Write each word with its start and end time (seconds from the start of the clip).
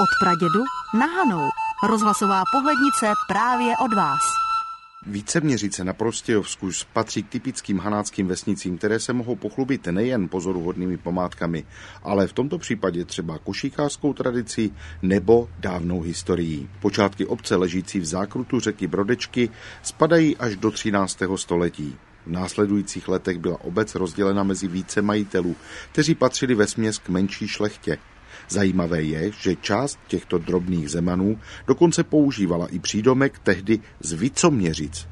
Od 0.00 0.08
pradědu 0.20 0.64
na 0.98 1.06
Hanou. 1.06 1.50
Rozhlasová 1.88 2.42
pohlednice 2.52 3.12
právě 3.28 3.74
od 3.84 3.96
vás. 3.96 4.20
Víceměřice 5.06 5.84
na 5.84 5.92
Prostějovsku 5.92 6.70
patří 6.92 7.22
k 7.22 7.28
typickým 7.28 7.78
hanáckým 7.78 8.26
vesnicím, 8.26 8.78
které 8.78 9.00
se 9.00 9.12
mohou 9.12 9.36
pochlubit 9.36 9.86
nejen 9.86 10.28
pozoruhodnými 10.28 10.96
památkami, 10.96 11.64
ale 12.02 12.26
v 12.26 12.32
tomto 12.32 12.58
případě 12.58 13.04
třeba 13.04 13.38
košíkářskou 13.38 14.12
tradicí 14.12 14.74
nebo 15.02 15.48
dávnou 15.58 16.00
historií. 16.00 16.68
Počátky 16.80 17.26
obce 17.26 17.56
ležící 17.56 18.00
v 18.00 18.04
zákrutu 18.04 18.60
řeky 18.60 18.86
Brodečky 18.86 19.50
spadají 19.82 20.36
až 20.36 20.56
do 20.56 20.70
13. 20.70 21.18
století. 21.36 21.96
V 22.26 22.30
následujících 22.30 23.08
letech 23.08 23.38
byla 23.38 23.60
obec 23.64 23.94
rozdělena 23.94 24.42
mezi 24.42 24.68
více 24.68 25.02
majitelů, 25.02 25.56
kteří 25.92 26.14
patřili 26.14 26.54
ve 26.54 26.66
směs 26.66 26.98
k 26.98 27.08
menší 27.08 27.48
šlechtě. 27.48 27.98
Zajímavé 28.48 29.02
je, 29.02 29.30
že 29.40 29.56
část 29.56 29.98
těchto 30.06 30.38
drobných 30.38 30.90
zemanů 30.90 31.38
dokonce 31.66 32.04
používala 32.04 32.66
i 32.66 32.78
přídomek 32.78 33.38
tehdy 33.38 33.78
z 34.00 34.12
Vicoměřic. 34.12 35.08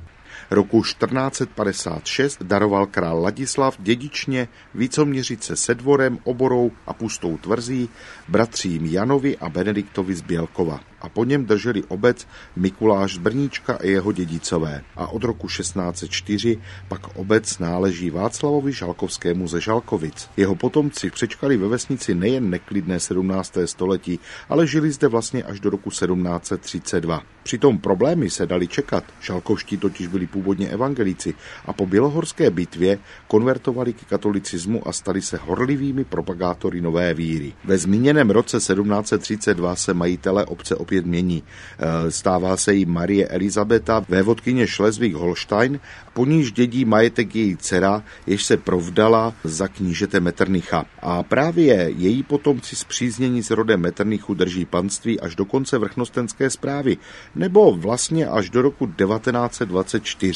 Roku 0.50 0.82
1456 0.82 2.42
daroval 2.42 2.86
král 2.86 3.22
Ladislav 3.22 3.76
dědičně 3.78 4.48
Vícoměřice 4.74 5.56
se 5.56 5.74
dvorem, 5.74 6.18
oborou 6.24 6.70
a 6.86 6.92
pustou 6.92 7.36
tvrzí 7.36 7.88
bratřím 8.28 8.86
Janovi 8.86 9.38
a 9.38 9.48
Benediktovi 9.48 10.14
z 10.14 10.20
Bělkova 10.20 10.80
a 11.00 11.08
po 11.08 11.24
něm 11.24 11.44
drželi 11.44 11.84
obec 11.88 12.26
Mikuláš 12.56 13.14
z 13.14 13.18
Brníčka 13.18 13.74
a 13.74 13.86
jeho 13.86 14.12
dědicové. 14.12 14.82
A 14.96 15.06
od 15.06 15.24
roku 15.24 15.46
1604 15.46 16.58
pak 16.88 17.16
obec 17.16 17.58
náleží 17.58 18.10
Václavovi 18.10 18.72
Žalkovskému 18.72 19.48
ze 19.48 19.60
Žalkovic. 19.60 20.30
Jeho 20.36 20.54
potomci 20.54 21.10
přečkali 21.10 21.56
ve 21.56 21.68
vesnici 21.68 22.14
nejen 22.14 22.50
neklidné 22.50 23.00
17. 23.00 23.58
století, 23.64 24.20
ale 24.48 24.66
žili 24.66 24.90
zde 24.90 25.08
vlastně 25.08 25.42
až 25.42 25.60
do 25.60 25.70
roku 25.70 25.90
1732. 25.90 27.22
Přitom 27.42 27.78
problémy 27.78 28.30
se 28.30 28.46
dali 28.46 28.68
čekat. 28.68 29.04
Žalkovští 29.20 29.76
totiž 29.76 30.06
byli 30.06 30.26
původně 30.38 30.68
evangelíci 30.68 31.34
a 31.66 31.72
po 31.72 31.86
bělohorské 31.86 32.50
bitvě 32.50 32.98
konvertovali 33.28 33.92
k 33.92 34.04
katolicismu 34.04 34.88
a 34.88 34.92
stali 34.92 35.22
se 35.22 35.36
horlivými 35.36 36.04
propagátory 36.04 36.80
nové 36.80 37.14
víry. 37.14 37.52
Ve 37.64 37.78
zmíněném 37.78 38.30
roce 38.30 38.56
1732 38.56 39.76
se 39.76 39.94
majitele 39.94 40.44
obce 40.44 40.76
opět 40.76 41.06
mění. 41.06 41.42
E, 41.42 42.10
stává 42.10 42.56
se 42.56 42.74
jí 42.74 42.86
Marie 42.86 43.26
Elizabeta, 43.28 44.04
vévodkyně 44.08 44.66
Šlezvik 44.66 45.14
Holstein, 45.14 45.80
po 46.14 46.26
níž 46.26 46.52
dědí 46.52 46.84
majetek 46.84 47.36
její 47.36 47.56
dcera, 47.56 48.02
jež 48.26 48.44
se 48.44 48.56
provdala 48.56 49.34
za 49.44 49.68
knížete 49.68 50.20
Metternicha. 50.20 50.84
A 51.02 51.22
právě 51.22 51.90
její 51.96 52.22
potomci 52.22 52.76
zpříznění 52.76 53.42
s 53.42 53.50
rodem 53.50 53.80
Metternichu 53.80 54.34
drží 54.34 54.64
panství 54.64 55.20
až 55.20 55.34
do 55.34 55.44
konce 55.44 55.78
vrchnostenské 55.78 56.50
zprávy, 56.50 56.96
nebo 57.34 57.74
vlastně 57.74 58.26
až 58.26 58.50
do 58.50 58.62
roku 58.62 58.86
1924, 58.86 60.27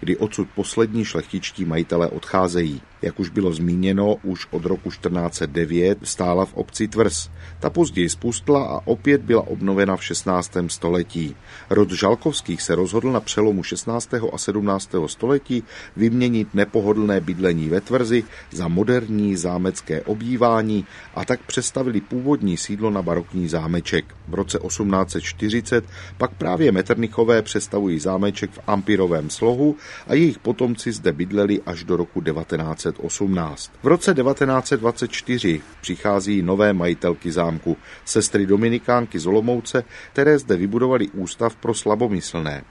kdy 0.00 0.16
odsud 0.16 0.48
poslední 0.54 1.04
šlechtičtí 1.04 1.64
majitelé 1.64 2.08
odcházejí. 2.08 2.80
Jak 3.02 3.20
už 3.20 3.28
bylo 3.28 3.52
zmíněno, 3.52 4.16
už 4.22 4.46
od 4.50 4.64
roku 4.64 4.90
1409 4.90 5.98
stála 6.02 6.44
v 6.44 6.54
obci 6.54 6.88
Tvrz. 6.88 7.28
Ta 7.60 7.70
později 7.70 8.08
spustla 8.08 8.64
a 8.64 8.80
opět 8.84 9.20
byla 9.20 9.46
obnovena 9.46 9.96
v 9.96 10.04
16. 10.04 10.52
století. 10.66 11.36
Rod 11.70 11.90
Žalkovských 11.90 12.62
se 12.62 12.74
rozhodl 12.74 13.12
na 13.12 13.20
přelomu 13.20 13.62
16. 13.62 14.14
a 14.32 14.38
17. 14.38 14.90
století 15.06 15.62
vyměnit 15.96 16.54
nepohodlné 16.54 17.20
bydlení 17.20 17.68
ve 17.68 17.80
Tvrzi 17.80 18.24
za 18.50 18.68
moderní 18.68 19.36
zámecké 19.36 20.02
obývání 20.02 20.86
a 21.14 21.24
tak 21.24 21.40
přestavili 21.46 22.00
původní 22.00 22.56
sídlo 22.56 22.90
na 22.90 23.02
barokní 23.02 23.48
zámeček. 23.48 24.04
V 24.28 24.34
roce 24.34 24.58
1840 24.58 25.84
pak 26.18 26.34
právě 26.34 26.72
Meternichové 26.72 27.42
přestavují 27.42 27.98
zámeček 27.98 28.50
v 28.50 28.60
Ampirovém 28.66 29.30
slohu 29.34 29.76
a 30.06 30.14
jejich 30.14 30.38
potomci 30.38 30.92
zde 30.92 31.12
bydleli 31.12 31.62
až 31.66 31.84
do 31.84 31.96
roku 31.96 32.22
1918. 32.22 33.72
V 33.82 33.86
roce 33.86 34.14
1924 34.14 35.60
přichází 35.80 36.42
nové 36.42 36.72
majitelky 36.72 37.32
zámku, 37.32 37.76
sestry 38.04 38.46
Dominikánky 38.46 39.18
z 39.18 39.26
Olomouce, 39.26 39.84
které 40.12 40.38
zde 40.38 40.56
vybudovali 40.56 41.08
ústav 41.08 41.56
pro 41.56 41.74
slabomyslné. 41.74 42.64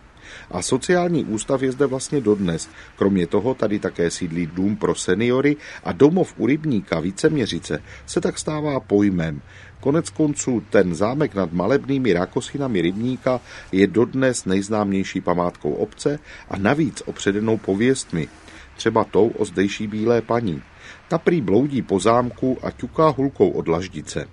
A 0.52 0.62
sociální 0.62 1.26
ústav 1.26 1.62
je 1.62 1.72
zde 1.72 1.86
vlastně 1.86 2.22
dodnes. 2.22 2.70
Kromě 2.96 3.28
toho 3.28 3.54
tady 3.54 3.80
také 3.80 4.12
sídlí 4.12 4.46
dům 4.46 4.76
pro 4.76 4.96
seniory 4.96 5.56
a 5.84 5.92
domov 5.92 6.34
u 6.38 6.48
rybníka 6.48 7.00
Víceměřice 7.00 7.84
se 8.06 8.22
tak 8.22 8.40
stává 8.40 8.80
pojmem. 8.80 9.42
Konec 9.80 10.10
konců 10.10 10.64
ten 10.70 10.96
zámek 10.96 11.36
nad 11.36 11.54
malebnými 11.54 12.14
rákosinami 12.14 12.82
rybníka 12.82 13.42
je 13.72 13.88
dodnes 13.88 14.46
nejznámější 14.46 15.22
památkou 15.22 15.74
obce 15.74 16.20
a 16.50 16.58
navíc 16.58 17.04
opředenou 17.06 17.58
pověstmi, 17.58 18.28
třeba 18.76 19.04
tou 19.04 19.28
o 19.28 19.46
zdejší 19.46 19.88
bílé 19.88 20.22
paní. 20.22 20.62
Ta 21.08 21.18
prý 21.18 21.42
bloudí 21.42 21.82
po 21.82 22.00
zámku 22.00 22.58
a 22.64 22.72
ťuká 22.72 23.10
hulkou 23.10 23.50
od 23.50 23.68
laždice. 23.68 24.28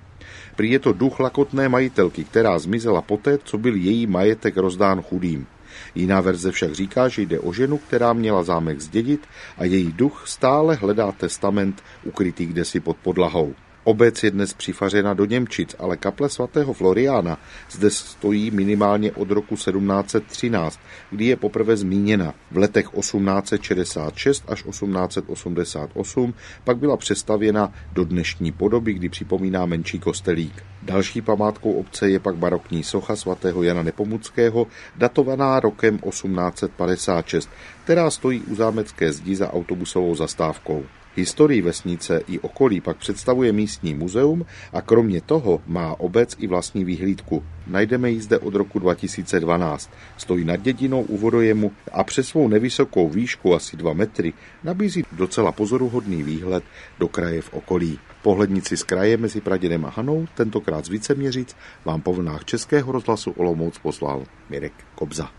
Prý 0.56 0.70
je 0.70 0.78
to 0.78 0.92
duch 0.92 1.20
lakotné 1.20 1.68
majitelky, 1.68 2.24
která 2.24 2.58
zmizela 2.58 3.02
poté, 3.02 3.38
co 3.38 3.58
byl 3.58 3.74
její 3.74 4.06
majetek 4.06 4.56
rozdán 4.56 5.02
chudým. 5.02 5.46
Jiná 5.94 6.20
verze 6.20 6.52
však 6.52 6.72
říká, 6.72 7.08
že 7.08 7.22
jde 7.22 7.40
o 7.40 7.52
ženu, 7.52 7.78
která 7.78 8.12
měla 8.12 8.42
zámek 8.42 8.80
zdědit 8.80 9.26
a 9.58 9.64
její 9.64 9.92
duch 9.92 10.24
stále 10.26 10.74
hledá 10.74 11.12
testament 11.12 11.82
ukrytý 12.04 12.46
kdesi 12.46 12.80
pod 12.80 12.96
podlahou. 12.96 13.54
Obec 13.84 14.22
je 14.22 14.30
dnes 14.30 14.54
přifařena 14.54 15.14
do 15.14 15.24
Němčic, 15.24 15.76
ale 15.78 15.96
kaple 15.96 16.28
svatého 16.28 16.72
Floriána 16.72 17.38
zde 17.70 17.90
stojí 17.90 18.50
minimálně 18.50 19.12
od 19.12 19.30
roku 19.30 19.54
1713, 19.54 20.80
kdy 21.10 21.24
je 21.24 21.36
poprvé 21.36 21.76
zmíněna. 21.76 22.34
V 22.50 22.56
letech 22.56 22.86
1866 22.90 24.44
až 24.48 24.62
1888 24.62 26.34
pak 26.64 26.78
byla 26.78 26.96
přestavěna 26.96 27.72
do 27.92 28.04
dnešní 28.04 28.52
podoby, 28.52 28.94
kdy 28.94 29.08
připomíná 29.08 29.66
menší 29.66 29.98
kostelík. 29.98 30.62
Další 30.82 31.20
památkou 31.20 31.72
obce 31.72 32.10
je 32.10 32.18
pak 32.18 32.36
barokní 32.36 32.82
socha 32.82 33.16
svatého 33.16 33.62
Jana 33.62 33.82
Nepomuckého, 33.82 34.66
datovaná 34.96 35.60
rokem 35.60 35.98
1856, 35.98 37.48
která 37.84 38.10
stojí 38.10 38.40
u 38.40 38.54
zámecké 38.54 39.12
zdi 39.12 39.36
za 39.36 39.52
autobusovou 39.52 40.14
zastávkou. 40.14 40.84
Historii 41.16 41.62
vesnice 41.62 42.22
i 42.28 42.38
okolí 42.38 42.80
pak 42.80 42.96
představuje 42.96 43.52
místní 43.52 43.94
muzeum 43.94 44.46
a 44.72 44.80
kromě 44.80 45.20
toho 45.20 45.62
má 45.66 46.00
obec 46.00 46.36
i 46.38 46.46
vlastní 46.46 46.84
výhlídku. 46.84 47.44
Najdeme 47.66 48.10
ji 48.10 48.20
zde 48.20 48.38
od 48.38 48.54
roku 48.54 48.78
2012. 48.78 49.90
Stojí 50.16 50.44
nad 50.44 50.56
dědinou 50.56 51.02
u 51.02 51.16
vodojemu 51.16 51.72
a 51.92 52.04
přes 52.04 52.28
svou 52.28 52.48
nevysokou 52.48 53.08
výšku 53.08 53.54
asi 53.54 53.76
2 53.76 53.92
metry 53.92 54.32
nabízí 54.64 55.04
docela 55.12 55.52
pozoruhodný 55.52 56.22
výhled 56.22 56.64
do 56.98 57.08
kraje 57.08 57.42
v 57.42 57.52
okolí. 57.52 57.98
Pohlednici 58.22 58.76
z 58.76 58.82
kraje 58.82 59.16
mezi 59.16 59.40
Pradědem 59.40 59.84
a 59.84 59.90
Hanou, 59.90 60.26
tentokrát 60.34 60.84
z 60.84 60.88
Víceměřic, 60.88 61.56
vám 61.84 62.00
po 62.00 62.12
vlnách 62.12 62.44
Českého 62.44 62.92
rozhlasu 62.92 63.30
Olomouc 63.30 63.78
poslal 63.78 64.24
Mirek 64.50 64.72
Kobza. 64.94 65.30